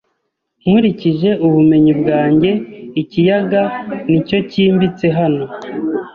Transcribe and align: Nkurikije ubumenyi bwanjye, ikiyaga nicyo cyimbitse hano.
Nkurikije 0.65 1.29
ubumenyi 1.45 1.93
bwanjye, 2.01 2.51
ikiyaga 3.01 3.61
nicyo 4.09 4.37
cyimbitse 4.49 5.05
hano. 5.17 5.45